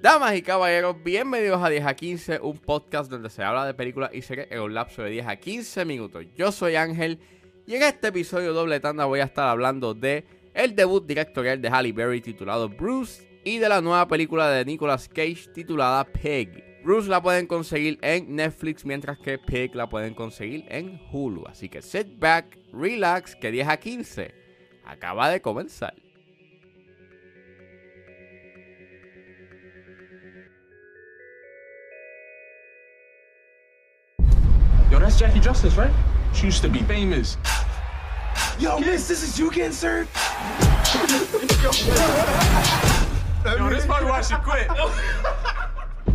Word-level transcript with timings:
Damas 0.00 0.34
y 0.34 0.42
caballeros, 0.42 0.96
bienvenidos 1.04 1.62
a 1.62 1.68
10 1.70 1.86
a 1.86 1.94
15, 1.94 2.40
un 2.40 2.58
podcast 2.58 3.08
donde 3.08 3.30
se 3.30 3.44
habla 3.44 3.64
de 3.66 3.74
películas 3.74 4.10
y 4.12 4.22
series 4.22 4.48
en 4.50 4.62
un 4.62 4.74
lapso 4.74 5.04
de 5.04 5.10
10 5.10 5.28
a 5.28 5.36
15 5.36 5.84
minutos. 5.84 6.24
Yo 6.36 6.50
soy 6.50 6.74
Ángel 6.74 7.20
y 7.68 7.76
en 7.76 7.84
este 7.84 8.08
episodio 8.08 8.52
doble 8.52 8.80
tanda 8.80 9.04
voy 9.04 9.20
a 9.20 9.24
estar 9.24 9.48
hablando 9.48 9.94
de 9.94 10.24
el 10.54 10.74
debut 10.74 11.06
directorial 11.06 11.62
de 11.62 11.68
Halle 11.68 11.92
Berry 11.92 12.20
titulado 12.20 12.68
Bruce 12.68 13.40
y 13.44 13.58
de 13.58 13.68
la 13.68 13.80
nueva 13.80 14.08
película 14.08 14.50
de 14.50 14.64
Nicolas 14.64 15.08
Cage 15.08 15.50
titulada 15.54 16.02
Pig. 16.02 16.71
Bruce 16.82 17.08
la 17.08 17.22
pueden 17.22 17.46
conseguir 17.46 17.98
en 18.02 18.34
Netflix, 18.34 18.84
mientras 18.84 19.16
que 19.18 19.38
Pig 19.38 19.74
la 19.74 19.88
pueden 19.88 20.14
conseguir 20.14 20.64
en 20.68 21.00
Hulu. 21.12 21.44
Así 21.46 21.68
que 21.68 21.80
sit 21.80 22.18
back, 22.18 22.58
relax, 22.72 23.36
que 23.36 23.52
10 23.52 23.68
a 23.68 23.76
15 23.76 24.34
acaba 24.84 25.28
de 25.28 25.40
comenzar. 25.40 25.94
Yo, 34.90 34.98
that's 34.98 35.18
Jackie 35.18 35.40
Justice, 35.40 35.76
right? 35.76 35.92
She 36.34 36.48
used 36.48 36.62
to 36.62 36.68
be 36.68 36.80
famous. 36.80 37.38
Yo, 38.58 38.78
miss, 38.80 39.06
this 39.06 39.22
is 39.22 39.38
you 39.38 39.50
getting 39.50 39.72
served? 39.72 40.10
Yo, 43.44 43.70
this 43.70 43.86
probably 43.86 44.10
why 44.10 44.20
she 44.20 44.34
quit. 44.36 44.68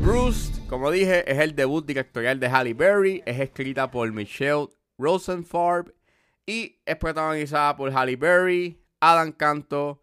Bruce, 0.01 0.56
como 0.69 0.91
dije, 0.91 1.29
es 1.31 1.39
el 1.39 1.55
debut 1.55 1.85
directorial 1.85 2.39
de 2.39 2.47
Halle 2.47 2.73
Berry, 2.73 3.23
es 3.25 3.39
escrita 3.39 3.89
por 3.89 4.11
Michelle 4.11 4.67
Rosenfarb 4.97 5.93
y 6.45 6.77
es 6.85 6.95
protagonizada 6.97 7.75
por 7.75 7.91
Halle 7.91 8.15
Berry, 8.15 8.81
Adam 8.99 9.31
Canto, 9.31 10.01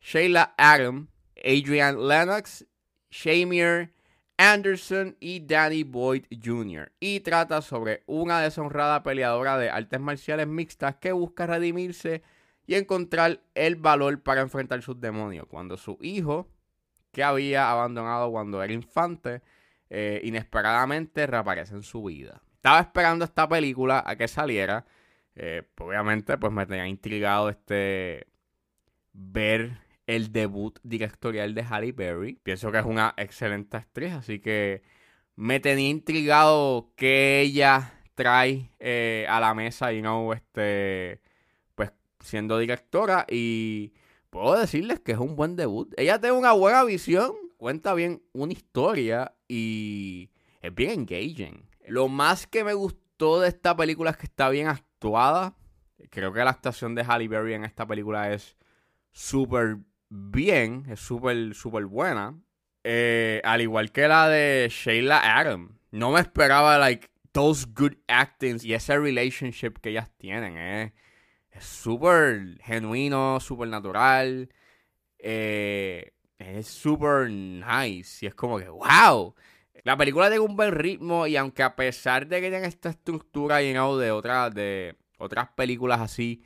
Sheila 0.00 0.54
Adam, 0.56 1.08
Adrian 1.36 2.08
Lennox, 2.08 2.64
Shamir 3.10 3.92
Anderson 4.38 5.16
y 5.20 5.40
Danny 5.40 5.82
Boyd 5.82 6.24
Jr. 6.42 6.92
Y 7.00 7.20
trata 7.20 7.60
sobre 7.60 8.02
una 8.06 8.40
deshonrada 8.40 9.02
peleadora 9.02 9.58
de 9.58 9.68
artes 9.68 10.00
marciales 10.00 10.46
mixtas 10.46 10.96
que 10.96 11.12
busca 11.12 11.46
redimirse 11.46 12.22
y 12.66 12.76
encontrar 12.76 13.40
el 13.54 13.76
valor 13.76 14.22
para 14.22 14.40
enfrentar 14.40 14.80
sus 14.82 15.00
demonios 15.00 15.46
cuando 15.48 15.76
su 15.76 15.98
hijo 16.00 16.48
que 17.12 17.24
había 17.24 17.70
abandonado 17.70 18.30
cuando 18.30 18.62
era 18.62 18.72
infante, 18.72 19.42
eh, 19.90 20.20
inesperadamente 20.24 21.26
reaparece 21.26 21.74
en 21.74 21.82
su 21.82 22.04
vida. 22.04 22.42
Estaba 22.54 22.80
esperando 22.80 23.24
esta 23.24 23.48
película 23.48 24.02
a 24.06 24.16
que 24.16 24.28
saliera. 24.28 24.84
eh, 25.34 25.62
obviamente, 25.78 26.36
pues 26.38 26.52
me 26.52 26.66
tenía 26.66 26.86
intrigado 26.88 27.48
este 27.48 28.26
ver 29.12 29.78
el 30.06 30.32
debut 30.32 30.78
directorial 30.82 31.54
de 31.54 31.62
Halle 31.62 31.92
Berry. 31.92 32.40
Pienso 32.42 32.72
que 32.72 32.78
es 32.78 32.84
una 32.84 33.14
excelente 33.16 33.76
actriz, 33.76 34.12
así 34.14 34.40
que 34.40 34.82
me 35.36 35.60
tenía 35.60 35.88
intrigado 35.90 36.92
que 36.96 37.40
ella 37.40 37.94
trae 38.14 38.72
eh, 38.80 39.26
a 39.28 39.38
la 39.38 39.54
mesa, 39.54 39.92
you 39.92 40.00
know, 40.00 40.32
este, 40.32 41.20
pues 41.74 41.92
siendo 42.20 42.58
directora 42.58 43.26
y 43.30 43.92
puedo 44.30 44.58
decirles 44.58 45.00
que 45.00 45.12
es 45.12 45.18
un 45.18 45.36
buen 45.36 45.56
debut. 45.56 45.92
Ella 45.96 46.20
tiene 46.20 46.36
una 46.36 46.52
buena 46.52 46.84
visión, 46.84 47.32
cuenta 47.56 47.94
bien 47.94 48.22
una 48.32 48.52
historia 48.52 49.34
y 49.48 50.30
es 50.60 50.74
bien 50.74 51.00
engaging. 51.00 51.68
Lo 51.86 52.08
más 52.08 52.46
que 52.46 52.64
me 52.64 52.74
gustó 52.74 53.40
de 53.40 53.48
esta 53.48 53.76
película 53.76 54.10
es 54.10 54.16
que 54.16 54.26
está 54.26 54.48
bien 54.50 54.68
actuada. 54.68 55.56
Creo 56.10 56.32
que 56.32 56.44
la 56.44 56.50
actuación 56.50 56.94
de 56.94 57.02
Halle 57.02 57.28
Berry 57.28 57.54
en 57.54 57.64
esta 57.64 57.86
película 57.86 58.32
es 58.32 58.56
súper 59.10 59.78
bien, 60.08 60.84
es 60.88 61.00
súper, 61.00 61.54
súper 61.54 61.86
buena. 61.86 62.38
Eh, 62.84 63.40
al 63.44 63.60
igual 63.60 63.90
que 63.90 64.06
la 64.06 64.28
de 64.28 64.68
Sheila 64.70 65.38
Adam. 65.38 65.78
No 65.90 66.12
me 66.12 66.20
esperaba, 66.20 66.78
like, 66.78 67.08
those 67.32 67.66
good 67.74 67.94
actings 68.06 68.64
y 68.64 68.74
ese 68.74 68.98
relationship 68.98 69.78
que 69.80 69.90
ellas 69.90 70.10
tienen. 70.18 70.56
Eh 70.56 70.92
es 71.58 71.64
súper 71.64 72.58
genuino, 72.62 73.40
súper 73.40 73.68
natural. 73.68 74.48
eh, 75.18 76.12
es 76.38 76.66
súper 76.66 77.30
nice. 77.30 78.24
Y 78.24 78.28
es 78.28 78.34
como 78.34 78.58
que, 78.58 78.68
wow. 78.68 79.34
La 79.84 79.96
película 79.96 80.28
tiene 80.28 80.44
un 80.44 80.56
buen 80.56 80.72
ritmo. 80.72 81.26
Y 81.26 81.36
aunque 81.36 81.62
a 81.62 81.76
pesar 81.76 82.26
de 82.26 82.40
que 82.40 82.50
tiene 82.50 82.66
esta 82.66 82.90
estructura 82.90 83.60
know, 83.72 83.96
de, 83.96 84.10
otras 84.10 84.54
de 84.54 84.96
otras 85.18 85.48
películas 85.50 86.00
así 86.00 86.42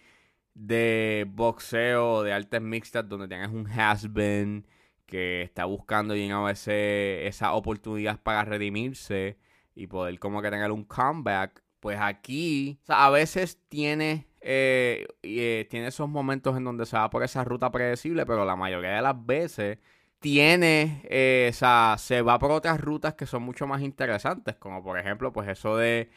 de 0.54 1.26
boxeo, 1.28 2.22
de 2.22 2.32
artes 2.32 2.60
mixtas, 2.60 3.08
donde 3.08 3.28
tienes 3.28 3.48
un 3.48 3.66
has-been 3.68 4.66
que 5.06 5.42
está 5.42 5.64
buscando 5.66 6.14
know, 6.14 6.48
ese, 6.48 7.26
esa 7.26 7.52
oportunidad 7.52 8.20
para 8.22 8.44
redimirse 8.44 9.38
y 9.74 9.86
poder 9.86 10.18
como 10.18 10.42
que 10.42 10.50
tener 10.50 10.70
un 10.70 10.84
comeback. 10.84 11.62
Pues 11.80 11.98
aquí, 12.00 12.78
a 12.88 13.10
veces 13.10 13.58
tiene 13.68 14.26
eh, 14.42 15.06
eh, 15.22 15.66
tiene 15.70 15.88
esos 15.88 16.08
momentos 16.08 16.56
en 16.56 16.64
donde 16.64 16.86
se 16.86 16.96
va 16.96 17.10
por 17.10 17.22
esa 17.22 17.44
ruta 17.44 17.70
predecible, 17.70 18.26
pero 18.26 18.44
la 18.44 18.56
mayoría 18.56 18.90
de 18.96 19.02
las 19.02 19.26
veces 19.26 19.78
tiene, 20.18 21.02
eh, 21.04 21.52
se 21.98 22.22
va 22.22 22.38
por 22.38 22.50
otras 22.52 22.80
rutas 22.80 23.14
que 23.14 23.26
son 23.26 23.42
mucho 23.42 23.66
más 23.66 23.82
interesantes, 23.82 24.56
como 24.56 24.82
por 24.82 24.98
ejemplo, 24.98 25.32
pues 25.32 25.48
eso 25.48 25.76
de 25.76 26.10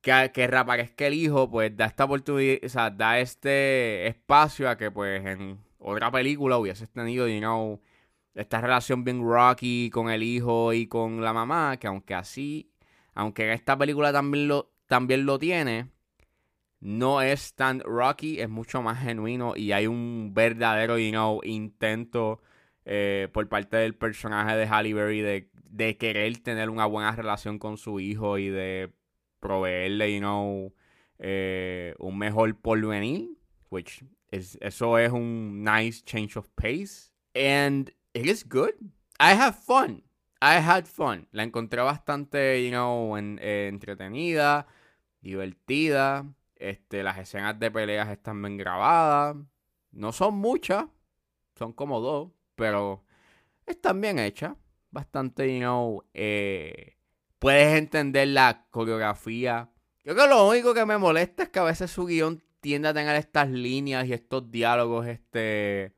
que, 0.00 0.30
que 0.34 0.46
reaparezca 0.46 1.06
el 1.06 1.14
hijo, 1.14 1.50
pues 1.50 1.76
da 1.76 1.86
esta 1.86 2.04
oportunidad, 2.04 2.92
da 2.92 3.18
este 3.20 4.06
espacio 4.08 4.68
a 4.68 4.76
que 4.76 4.90
pues 4.90 5.24
en 5.24 5.58
otra 5.78 6.10
película 6.10 6.58
hubieses 6.58 6.90
tenido, 6.90 7.28
you 7.28 7.40
know, 7.40 7.80
esta 8.34 8.60
relación 8.60 9.04
bien 9.04 9.22
rocky 9.22 9.90
con 9.90 10.10
el 10.10 10.22
hijo 10.22 10.72
y 10.72 10.86
con 10.86 11.22
la 11.22 11.32
mamá, 11.32 11.76
que 11.78 11.86
aunque 11.86 12.14
así, 12.14 12.70
aunque 13.14 13.44
en 13.44 13.50
esta 13.52 13.76
película 13.78 14.12
también 14.12 14.48
lo, 14.48 14.72
también 14.86 15.26
lo 15.26 15.38
tiene, 15.38 15.88
no 16.82 17.22
es 17.22 17.54
tan 17.54 17.80
rocky, 17.80 18.40
es 18.40 18.48
mucho 18.48 18.82
más 18.82 19.00
genuino 19.00 19.54
y 19.56 19.70
hay 19.70 19.86
un 19.86 20.32
verdadero, 20.34 20.98
you 20.98 21.10
know, 21.10 21.40
intento 21.44 22.42
eh, 22.84 23.28
por 23.32 23.48
parte 23.48 23.76
del 23.76 23.94
personaje 23.94 24.56
de 24.56 24.66
Halle 24.66 24.92
Berry 24.92 25.20
de, 25.20 25.48
de, 25.70 25.96
querer 25.96 26.36
tener 26.38 26.68
una 26.70 26.86
buena 26.86 27.12
relación 27.12 27.60
con 27.60 27.78
su 27.78 28.00
hijo 28.00 28.36
y 28.36 28.48
de 28.48 28.92
proveerle, 29.38 30.12
you 30.12 30.18
know, 30.18 30.74
eh, 31.20 31.94
un 32.00 32.18
mejor 32.18 32.52
porvenir, 32.60 33.28
which 33.70 34.04
is, 34.32 34.58
eso 34.60 34.98
es 34.98 35.12
un 35.12 35.62
nice 35.62 36.02
change 36.04 36.36
of 36.36 36.48
pace. 36.56 37.12
And 37.36 37.92
it 38.12 38.26
is 38.26 38.44
good. 38.44 38.74
I 39.20 39.34
have 39.34 39.54
fun. 39.54 40.02
I 40.40 40.56
had 40.56 40.86
fun. 40.86 41.28
La 41.30 41.44
encontré 41.44 41.80
bastante, 41.80 42.64
you 42.64 42.70
know, 42.70 43.16
eh, 43.16 43.68
entretenida, 43.68 44.66
divertida. 45.20 46.26
Este, 46.62 47.02
las 47.02 47.18
escenas 47.18 47.58
de 47.58 47.72
peleas 47.72 48.08
están 48.08 48.40
bien 48.40 48.56
grabadas. 48.56 49.36
No 49.90 50.12
son 50.12 50.34
muchas. 50.34 50.84
Son 51.58 51.72
como 51.72 52.00
dos. 52.00 52.30
Pero 52.54 53.04
están 53.66 54.00
bien 54.00 54.20
hechas. 54.20 54.54
Bastante, 54.92 55.52
you 55.52 55.58
know. 55.58 56.04
Eh, 56.14 56.96
puedes 57.40 57.76
entender 57.76 58.28
la 58.28 58.66
coreografía. 58.70 59.72
Creo 60.04 60.14
que 60.14 60.28
lo 60.28 60.48
único 60.48 60.72
que 60.72 60.86
me 60.86 60.98
molesta 60.98 61.42
es 61.42 61.48
que 61.48 61.58
a 61.58 61.64
veces 61.64 61.90
su 61.90 62.06
guion 62.06 62.40
tiende 62.60 62.88
a 62.88 62.94
tener 62.94 63.16
estas 63.16 63.50
líneas 63.50 64.06
y 64.06 64.12
estos 64.12 64.48
diálogos 64.48 65.08
este 65.08 65.96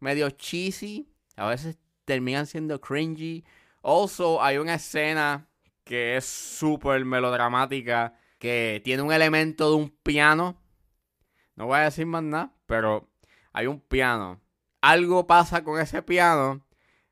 medio 0.00 0.30
cheesy. 0.30 1.12
A 1.36 1.46
veces 1.46 1.76
terminan 2.06 2.46
siendo 2.46 2.80
cringy. 2.80 3.44
Also, 3.82 4.42
hay 4.42 4.56
una 4.56 4.76
escena 4.76 5.46
que 5.84 6.16
es 6.16 6.24
súper 6.24 7.04
melodramática 7.04 8.18
que 8.38 8.80
tiene 8.84 9.02
un 9.02 9.12
elemento 9.12 9.70
de 9.70 9.76
un 9.76 9.90
piano. 10.02 10.56
No 11.54 11.66
voy 11.66 11.78
a 11.78 11.84
decir 11.84 12.06
más 12.06 12.22
nada, 12.22 12.54
pero 12.66 13.08
hay 13.52 13.66
un 13.66 13.80
piano. 13.80 14.40
Algo 14.80 15.26
pasa 15.26 15.64
con 15.64 15.80
ese 15.80 16.02
piano. 16.02 16.62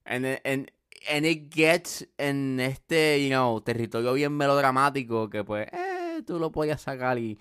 And, 0.05 0.27
and, 0.45 0.71
and 1.09 1.27
it 1.27 1.53
gets 1.53 2.07
en 2.19 2.61
este, 2.61 3.23
you 3.23 3.31
know, 3.31 3.61
territorio 3.61 4.13
bien 4.13 4.33
melodramático 4.37 5.31
que 5.31 5.45
pues, 5.45 5.67
eh, 5.73 6.23
tú 6.27 6.39
lo 6.39 6.53
podías 6.53 6.83
sacar 6.83 7.19
y 7.19 7.39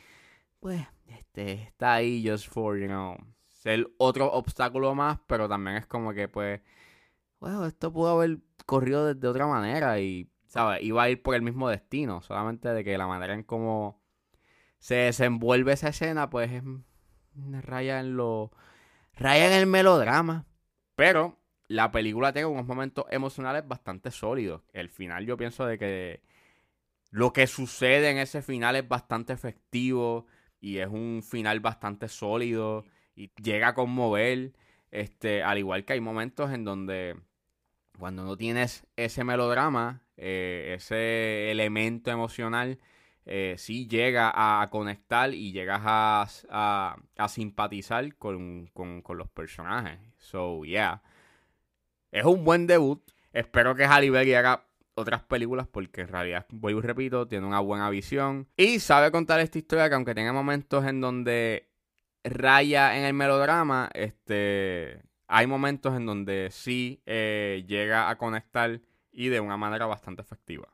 pues, 0.60 0.82
este, 1.08 1.54
está 1.54 1.96
ahí 1.96 2.26
just 2.26 2.48
for, 2.48 2.80
you 2.80 2.88
know, 2.88 3.18
ser 3.50 3.90
otro 3.98 4.32
obstáculo 4.32 4.96
más, 4.96 5.20
pero 5.28 5.50
también 5.50 5.78
es 5.78 5.88
como 5.88 6.14
que 6.14 6.28
pues, 6.30 6.62
bueno, 7.40 7.66
esto 7.66 7.92
pudo 7.92 8.12
haber 8.12 8.40
corrido 8.66 9.06
de, 9.06 9.16
de 9.16 9.28
otra 9.28 9.46
manera 9.46 10.00
y 10.00 10.30
¿sabes? 10.54 10.84
Iba 10.84 11.02
a 11.02 11.10
ir 11.10 11.24
por 11.24 11.34
el 11.34 11.42
mismo 11.42 11.68
destino, 11.68 12.22
solamente 12.22 12.70
de 12.70 12.84
que 12.84 12.96
la 12.96 13.08
manera 13.08 13.34
en 13.34 13.42
cómo 13.42 14.00
se 14.78 14.94
desenvuelve 14.94 15.74
esa 15.74 15.88
escena, 15.90 16.30
pues 16.30 16.52
es 16.52 16.64
raya 17.66 18.00
en 18.00 18.16
lo... 18.16 18.52
raya 19.14 19.48
en 19.48 19.54
el 19.54 19.66
melodrama. 19.66 20.46
Pero 20.96 21.40
la 21.68 21.92
película 21.92 22.34
tiene 22.34 22.46
unos 22.46 22.68
momentos 22.68 23.06
emocionales 23.10 23.68
bastante 23.68 24.12
sólidos. 24.12 24.62
El 24.74 24.90
final 24.90 25.26
yo 25.26 25.38
pienso 25.38 25.66
de 25.66 25.80
que 25.80 26.22
lo 27.10 27.34
que 27.34 27.48
sucede 27.48 28.12
en 28.12 28.20
ese 28.20 28.44
final 28.44 28.76
es 28.76 28.88
bastante 28.88 29.34
efectivo 29.34 30.28
y 30.62 30.78
es 30.78 30.88
un 30.88 31.24
final 31.28 31.62
bastante 31.62 32.08
sólido 32.10 32.86
y 33.16 33.32
llega 33.42 33.70
a 33.70 33.74
conmover. 33.74 34.54
Este, 34.92 35.42
al 35.42 35.58
igual 35.58 35.84
que 35.84 35.94
hay 35.94 36.00
momentos 36.00 36.52
en 36.52 36.64
donde 36.64 37.20
cuando 37.98 38.24
no 38.24 38.38
tienes 38.38 38.86
ese 38.96 39.24
melodrama, 39.24 40.03
eh, 40.18 40.74
ese 40.78 41.52
elemento 41.52 42.12
emocional, 42.12 42.80
eh, 43.26 43.56
sí 43.58 43.88
llega 43.88 44.32
a 44.34 44.70
conectar 44.70 45.34
y 45.34 45.54
llegas 45.54 45.82
a, 45.86 46.28
a, 47.18 47.28
simpatizar 47.30 48.16
con, 48.16 48.68
con, 48.74 49.18
los 49.18 49.30
personajes. 49.30 50.00
So, 50.18 50.66
yeah. 50.66 51.02
Es 52.12 52.26
un 52.26 52.44
buen 52.44 52.68
debut. 52.68 53.02
Espero 53.32 53.76
que 53.76 53.86
Halle 53.86 54.10
Berry 54.10 54.34
haga 54.34 54.66
otras 54.96 55.24
películas 55.24 55.68
porque 55.68 56.02
en 56.02 56.10
realidad, 56.10 56.46
vuelvo 56.50 56.80
y 56.80 56.84
repito, 56.84 57.28
tiene 57.28 57.48
una 57.48 57.60
buena 57.60 57.90
visión 57.90 58.48
y 58.58 58.80
sabe 58.80 59.12
contar 59.12 59.40
esta 59.40 59.58
historia 59.58 59.90
que 59.90 59.96
aunque 59.96 60.14
tenga 60.14 60.34
momentos 60.34 60.86
en 60.86 61.02
donde 61.02 61.70
raya 62.24 62.98
en 62.98 63.06
el 63.06 63.14
melodrama, 63.14 63.90
este, 63.94 65.02
hay 65.28 65.48
momentos 65.48 65.96
en 65.96 66.06
donde 66.06 66.50
sí 66.52 67.02
eh, 67.06 67.66
llega 67.68 68.10
a 68.10 68.18
conectar 68.18 68.82
y 69.14 69.30
de 69.30 69.40
una 69.40 69.56
manera 69.56 69.86
bastante 69.86 70.22
efectiva. 70.24 70.68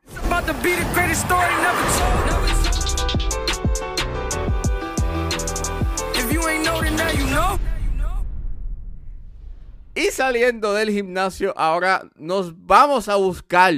Y 9.94 10.04
saliendo 10.12 10.72
del 10.72 10.90
gimnasio, 10.90 11.52
ahora 11.56 12.08
nos 12.16 12.66
vamos 12.66 13.08
a 13.08 13.16
buscar 13.16 13.74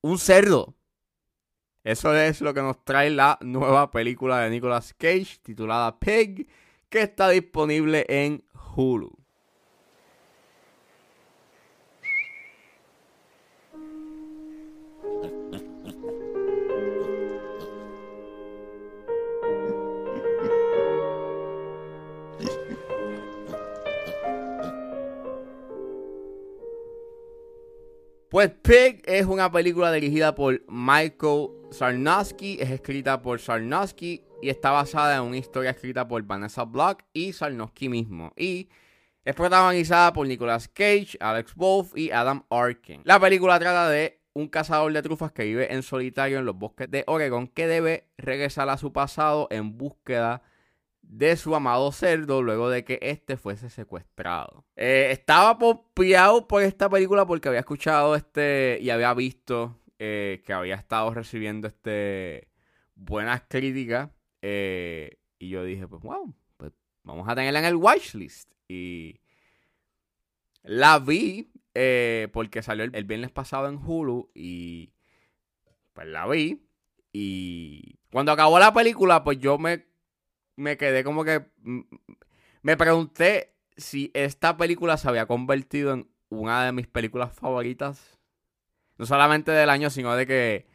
un 0.00 0.18
cerdo. 0.18 0.74
Eso 1.82 2.14
es 2.14 2.40
lo 2.40 2.52
que 2.52 2.62
nos 2.62 2.84
trae 2.84 3.10
la 3.10 3.38
nueva 3.40 3.90
película 3.90 4.40
de 4.40 4.50
Nicolas 4.50 4.94
Cage 4.94 5.38
titulada 5.42 5.98
Pig, 5.98 6.48
que 6.88 7.02
está 7.02 7.30
disponible 7.30 8.04
en 8.08 8.44
Hulu. 8.76 9.25
Pues 28.36 28.50
Pig 28.50 29.00
es 29.06 29.24
una 29.24 29.50
película 29.50 29.90
dirigida 29.90 30.34
por 30.34 30.60
Michael 30.68 31.48
Sarnowski, 31.70 32.58
es 32.60 32.68
escrita 32.68 33.22
por 33.22 33.40
Sarnowski 33.40 34.24
y 34.42 34.50
está 34.50 34.72
basada 34.72 35.16
en 35.16 35.22
una 35.22 35.38
historia 35.38 35.70
escrita 35.70 36.06
por 36.06 36.22
Vanessa 36.22 36.64
Block 36.64 37.02
y 37.14 37.32
Sarnowski 37.32 37.88
mismo. 37.88 38.34
Y 38.36 38.68
es 39.24 39.34
protagonizada 39.34 40.12
por 40.12 40.26
Nicolas 40.26 40.68
Cage, 40.68 41.16
Alex 41.18 41.54
Wolff 41.54 41.96
y 41.96 42.10
Adam 42.10 42.44
Arkin. 42.50 43.00
La 43.04 43.18
película 43.18 43.58
trata 43.58 43.88
de 43.88 44.20
un 44.34 44.48
cazador 44.48 44.92
de 44.92 45.00
trufas 45.00 45.32
que 45.32 45.44
vive 45.44 45.72
en 45.72 45.82
solitario 45.82 46.38
en 46.38 46.44
los 46.44 46.58
bosques 46.58 46.90
de 46.90 47.04
Oregon 47.06 47.46
que 47.48 47.66
debe 47.66 48.10
regresar 48.18 48.68
a 48.68 48.76
su 48.76 48.92
pasado 48.92 49.48
en 49.50 49.78
búsqueda 49.78 50.42
de 50.42 50.55
de 51.08 51.36
su 51.36 51.54
amado 51.54 51.92
cerdo 51.92 52.42
luego 52.42 52.68
de 52.68 52.84
que 52.84 52.98
éste 53.00 53.36
fuese 53.36 53.70
secuestrado. 53.70 54.66
Eh, 54.76 55.08
estaba 55.10 55.58
popiado 55.58 56.48
por 56.48 56.62
esta 56.62 56.88
película 56.88 57.26
porque 57.26 57.48
había 57.48 57.60
escuchado 57.60 58.16
este 58.16 58.78
y 58.80 58.90
había 58.90 59.14
visto 59.14 59.80
eh, 59.98 60.42
que 60.44 60.52
había 60.52 60.74
estado 60.74 61.14
recibiendo 61.14 61.68
este 61.68 62.48
buenas 62.94 63.42
críticas. 63.48 64.10
Eh, 64.42 65.18
y 65.38 65.48
yo 65.48 65.64
dije, 65.64 65.86
pues 65.86 66.02
wow, 66.02 66.34
pues 66.56 66.72
vamos 67.02 67.28
a 67.28 67.34
tenerla 67.34 67.60
en 67.60 67.66
el 67.66 67.76
watchlist. 67.76 68.52
Y 68.68 69.20
la 70.62 70.98
vi 70.98 71.52
porque 72.32 72.62
salió 72.62 72.84
el, 72.84 72.94
el 72.94 73.04
viernes 73.04 73.30
pasado 73.30 73.68
en 73.68 73.76
Hulu 73.76 74.30
y 74.34 74.92
pues 75.92 76.08
la 76.08 76.26
vi. 76.26 76.66
Y 77.12 77.98
cuando 78.10 78.32
acabó 78.32 78.58
la 78.58 78.74
película, 78.74 79.22
pues 79.22 79.38
yo 79.38 79.56
me 79.56 79.86
me 80.56 80.76
quedé 80.76 81.04
como 81.04 81.24
que. 81.24 81.46
Me 82.62 82.76
pregunté 82.76 83.54
si 83.76 84.10
esta 84.14 84.56
película 84.56 84.96
se 84.96 85.08
había 85.08 85.26
convertido 85.26 85.92
en 85.92 86.10
una 86.28 86.64
de 86.64 86.72
mis 86.72 86.88
películas 86.88 87.32
favoritas. 87.32 88.18
No 88.98 89.06
solamente 89.06 89.52
del 89.52 89.70
año, 89.70 89.90
sino 89.90 90.16
de 90.16 90.26
que. 90.26 90.66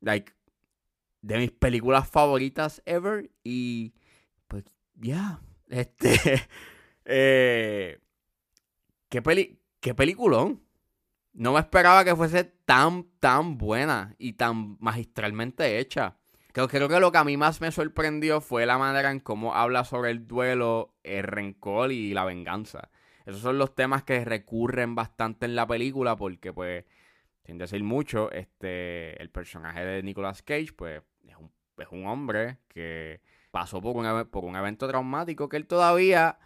Like. 0.00 0.32
De 1.20 1.38
mis 1.38 1.50
películas 1.50 2.08
favoritas 2.08 2.82
ever. 2.86 3.30
Y. 3.44 3.94
Pues, 4.48 4.64
ya. 4.94 5.40
Este. 5.68 6.46
eh, 7.04 7.98
¿qué, 9.08 9.20
peli 9.20 9.58
¿Qué 9.80 9.94
peliculón? 9.94 10.62
No 11.32 11.52
me 11.52 11.58
esperaba 11.58 12.04
que 12.04 12.14
fuese 12.14 12.44
tan, 12.44 13.10
tan 13.18 13.58
buena 13.58 14.14
y 14.16 14.34
tan 14.34 14.76
magistralmente 14.78 15.78
hecha. 15.80 16.16
Creo, 16.56 16.68
creo, 16.68 16.88
que 16.88 17.00
lo 17.00 17.12
que 17.12 17.18
a 17.18 17.24
mí 17.24 17.36
más 17.36 17.60
me 17.60 17.70
sorprendió 17.70 18.40
fue 18.40 18.64
la 18.64 18.78
manera 18.78 19.10
en 19.10 19.20
cómo 19.20 19.54
habla 19.54 19.84
sobre 19.84 20.10
el 20.10 20.26
duelo, 20.26 20.94
el 21.02 21.22
rencor 21.22 21.92
y 21.92 22.14
la 22.14 22.24
venganza. 22.24 22.88
Esos 23.26 23.42
son 23.42 23.58
los 23.58 23.74
temas 23.74 24.04
que 24.04 24.24
recurren 24.24 24.94
bastante 24.94 25.44
en 25.44 25.54
la 25.54 25.66
película 25.66 26.16
porque, 26.16 26.54
pues, 26.54 26.86
sin 27.44 27.58
decir 27.58 27.84
mucho, 27.84 28.32
este, 28.32 29.20
el 29.20 29.28
personaje 29.28 29.84
de 29.84 30.02
Nicolas 30.02 30.40
Cage, 30.40 30.72
pues, 30.74 31.02
es 31.28 31.36
un, 31.90 32.06
hombre 32.06 32.56
que 32.68 33.20
pasó 33.50 33.82
por 33.82 33.94
un, 33.94 34.26
por 34.30 34.46
un 34.46 34.56
evento 34.56 34.88
traumático 34.88 35.50
que 35.50 35.58
él 35.58 35.66
todavía 35.66 36.38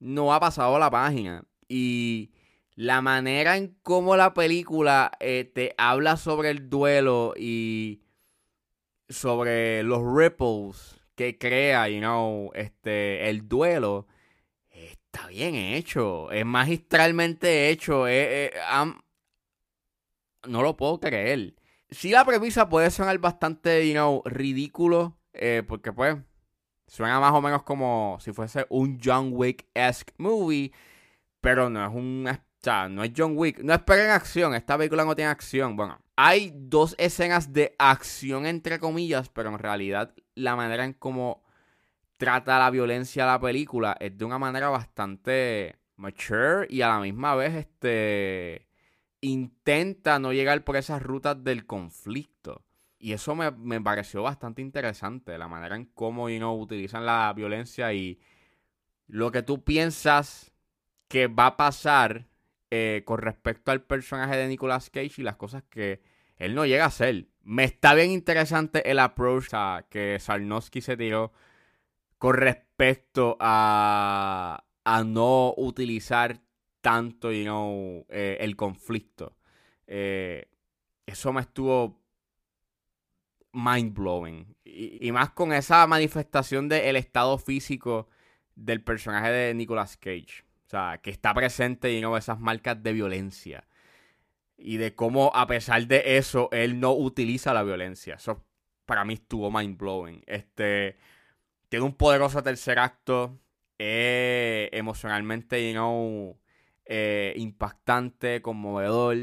no 0.00 0.34
ha 0.34 0.40
pasado 0.40 0.76
la 0.80 0.90
página. 0.90 1.44
Y 1.68 2.32
la 2.74 3.00
manera 3.00 3.56
en 3.56 3.76
cómo 3.84 4.16
la 4.16 4.34
película 4.34 5.12
eh, 5.20 5.44
te 5.44 5.72
habla 5.78 6.16
sobre 6.16 6.50
el 6.50 6.68
duelo 6.68 7.34
y 7.36 8.02
sobre 9.12 9.82
los 9.82 10.00
ripples 10.02 11.00
que 11.14 11.38
crea, 11.38 11.88
you 11.88 12.00
know, 12.00 12.50
este, 12.54 13.28
el 13.28 13.48
duelo, 13.48 14.06
está 14.70 15.28
bien 15.28 15.54
hecho, 15.54 16.30
es 16.32 16.44
magistralmente 16.44 17.70
hecho, 17.70 18.06
no 20.48 20.62
lo 20.62 20.76
puedo 20.76 20.98
creer. 21.00 21.54
Si 21.90 22.10
la 22.10 22.24
premisa 22.24 22.68
puede 22.68 22.90
sonar 22.90 23.18
bastante, 23.18 23.86
you 23.86 23.92
know, 23.92 24.22
ridículo, 24.24 25.18
eh, 25.34 25.62
porque 25.66 25.92
pues 25.92 26.16
suena 26.86 27.20
más 27.20 27.32
o 27.32 27.40
menos 27.40 27.62
como 27.62 28.18
si 28.20 28.32
fuese 28.32 28.66
un 28.70 28.98
John 29.02 29.30
Wick-esque 29.32 30.14
movie, 30.18 30.72
pero 31.40 31.68
no 31.70 31.86
es 31.86 31.92
un, 31.94 32.28
o 32.64 32.88
no 32.88 33.04
es 33.04 33.12
John 33.16 33.32
Wick, 33.36 33.60
no 33.60 33.72
esperen 33.72 34.10
acción, 34.10 34.54
esta 34.54 34.78
película 34.78 35.04
no 35.04 35.16
tiene 35.16 35.30
acción, 35.30 35.76
bueno, 35.76 35.98
hay 36.16 36.52
dos 36.54 36.94
escenas 36.98 37.52
de 37.52 37.74
acción, 37.78 38.46
entre 38.46 38.78
comillas, 38.78 39.28
pero 39.28 39.48
en 39.48 39.58
realidad 39.58 40.14
la 40.34 40.54
manera 40.56 40.84
en 40.84 40.92
cómo 40.92 41.42
trata 42.16 42.58
la 42.58 42.70
violencia 42.70 43.26
la 43.26 43.40
película 43.40 43.96
es 43.98 44.16
de 44.16 44.24
una 44.24 44.38
manera 44.38 44.68
bastante 44.68 45.76
mature 45.96 46.66
y 46.70 46.82
a 46.82 46.88
la 46.88 47.00
misma 47.00 47.34
vez 47.34 47.54
este 47.54 48.68
intenta 49.20 50.18
no 50.18 50.32
llegar 50.32 50.62
por 50.64 50.76
esas 50.76 51.02
rutas 51.02 51.42
del 51.42 51.66
conflicto. 51.66 52.64
Y 52.98 53.12
eso 53.12 53.34
me, 53.34 53.80
pareció 53.80 54.22
bastante 54.22 54.62
interesante, 54.62 55.36
la 55.36 55.48
manera 55.48 55.74
en 55.74 55.86
cómo 55.86 56.28
you 56.28 56.46
utilizan 56.48 57.04
la 57.04 57.32
violencia 57.34 57.92
y 57.92 58.20
lo 59.08 59.32
que 59.32 59.42
tú 59.42 59.64
piensas 59.64 60.52
que 61.08 61.26
va 61.26 61.46
a 61.46 61.56
pasar 61.56 62.28
eh, 62.74 63.02
con 63.04 63.18
respecto 63.18 63.70
al 63.70 63.82
personaje 63.82 64.34
de 64.34 64.48
Nicolas 64.48 64.88
Cage 64.88 65.12
y 65.18 65.22
las 65.22 65.36
cosas 65.36 65.62
que 65.68 66.00
él 66.38 66.54
no 66.54 66.64
llega 66.64 66.84
a 66.84 66.86
hacer. 66.86 67.26
Me 67.42 67.64
está 67.64 67.92
bien 67.92 68.10
interesante 68.10 68.90
el 68.90 68.98
approach 68.98 69.48
que 69.90 70.16
Sarnowski 70.18 70.80
se 70.80 70.96
tiró 70.96 71.34
con 72.16 72.34
respecto 72.34 73.36
a, 73.40 74.64
a 74.84 75.04
no 75.04 75.52
utilizar 75.58 76.40
tanto 76.80 77.30
eh, 77.30 78.38
el 78.40 78.56
conflicto. 78.56 79.36
Eh, 79.86 80.48
eso 81.04 81.30
me 81.34 81.42
estuvo 81.42 82.00
mind 83.52 83.92
blowing. 83.92 84.56
Y, 84.64 85.12
más 85.12 85.28
con 85.32 85.52
esa 85.52 85.86
manifestación 85.86 86.70
del 86.70 86.96
estado 86.96 87.36
físico 87.36 88.08
del 88.54 88.82
personaje 88.82 89.30
de 89.30 89.52
Nicolas 89.52 89.98
Cage. 89.98 90.46
Sea, 90.72 91.00
que 91.02 91.10
está 91.10 91.34
presente 91.34 91.92
y 91.92 92.00
no 92.00 92.16
esas 92.16 92.40
marcas 92.40 92.82
de 92.82 92.94
violencia. 92.94 93.68
Y 94.56 94.78
de 94.78 94.94
cómo, 94.94 95.30
a 95.34 95.46
pesar 95.46 95.86
de 95.86 96.16
eso, 96.16 96.48
él 96.50 96.80
no 96.80 96.92
utiliza 96.92 97.52
la 97.52 97.62
violencia. 97.62 98.14
Eso 98.14 98.46
para 98.86 99.04
mí 99.04 99.14
estuvo 99.14 99.50
mind 99.50 99.76
blowing. 99.76 100.22
Este. 100.26 100.96
Tiene 101.68 101.84
un 101.84 101.94
poderoso 101.94 102.42
tercer 102.42 102.78
acto. 102.78 103.38
emocionalmente, 103.78 105.68
you 105.68 105.74
know, 105.74 106.40
eh, 106.86 107.34
impactante, 107.36 108.40
conmovedor. 108.40 109.16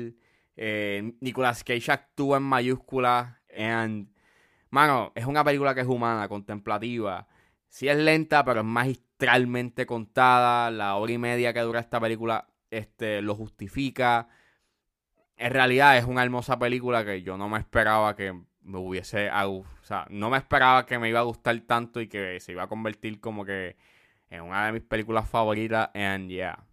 Eh, 0.55 1.13
Nicolas 1.19 1.63
Cage 1.63 1.91
actúa 1.91 2.37
en 2.37 2.43
mayúsculas. 2.43 3.37
Mano, 4.69 5.11
es 5.15 5.25
una 5.25 5.43
película 5.43 5.73
que 5.73 5.81
es 5.81 5.87
humana, 5.87 6.27
contemplativa. 6.27 7.27
Sí 7.69 7.87
es 7.87 7.97
lenta, 7.97 8.43
pero 8.45 8.59
es 8.61 8.65
magistralmente 9.19 9.85
contada. 9.85 10.71
La 10.71 10.95
hora 10.95 11.11
y 11.11 11.17
media 11.17 11.53
que 11.53 11.59
dura 11.59 11.79
esta 11.79 11.99
película 11.99 12.47
este, 12.71 13.21
lo 13.21 13.35
justifica. 13.35 14.29
En 15.37 15.51
realidad 15.51 15.97
es 15.97 16.05
una 16.05 16.23
hermosa 16.23 16.57
película 16.57 17.05
que 17.05 17.21
yo 17.21 17.37
no 17.37 17.49
me 17.49 17.59
esperaba 17.59 18.15
que 18.15 18.33
me 18.61 18.77
hubiese... 18.77 19.29
O 19.31 19.65
sea, 19.81 20.05
no 20.09 20.29
me 20.29 20.37
esperaba 20.37 20.85
que 20.85 20.99
me 20.99 21.09
iba 21.09 21.19
a 21.19 21.23
gustar 21.23 21.59
tanto 21.61 22.01
y 22.01 22.07
que 22.07 22.39
se 22.39 22.53
iba 22.53 22.63
a 22.63 22.67
convertir 22.67 23.19
como 23.19 23.45
que 23.45 23.77
en 24.29 24.41
una 24.41 24.67
de 24.67 24.73
mis 24.73 24.83
películas 24.83 25.27
favoritas. 25.29 25.89
And 25.93 26.29
yeah. 26.29 26.65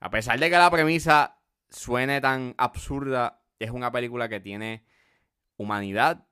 A 0.00 0.10
pesar 0.10 0.38
de 0.38 0.50
que 0.50 0.56
la 0.56 0.70
premisa 0.70 1.38
suene 1.70 2.20
tan 2.20 2.54
absurda, 2.56 3.42
es 3.58 3.70
una 3.70 3.90
película 3.90 4.28
que 4.28 4.40
tiene 4.40 4.84
humanidad, 5.56 6.26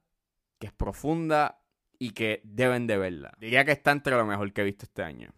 que 0.58 0.66
es 0.66 0.72
profunda 0.72 1.61
y 2.02 2.10
que 2.10 2.40
deben 2.42 2.88
de 2.88 2.98
verla. 2.98 3.32
Diría 3.38 3.64
que 3.64 3.70
está 3.70 3.92
entre 3.92 4.16
lo 4.16 4.26
mejor 4.26 4.52
que 4.52 4.62
he 4.62 4.64
visto 4.64 4.86
este 4.86 5.04
año. 5.04 5.30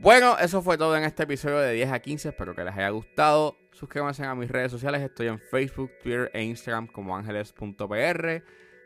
Bueno, 0.00 0.36
eso 0.38 0.60
fue 0.60 0.76
todo 0.76 0.98
en 0.98 1.04
este 1.04 1.22
episodio 1.22 1.60
de 1.60 1.72
10 1.72 1.92
a 1.92 2.00
15. 2.00 2.28
Espero 2.28 2.54
que 2.54 2.62
les 2.62 2.74
haya 2.74 2.90
gustado. 2.90 3.56
Suscríbanse 3.72 4.22
a 4.26 4.34
mis 4.34 4.50
redes 4.50 4.70
sociales. 4.70 5.00
Estoy 5.00 5.28
en 5.28 5.38
Facebook, 5.38 5.92
Twitter 6.02 6.30
e 6.34 6.42
Instagram 6.42 6.88
como 6.88 7.16
ángeles.pr. 7.16 8.42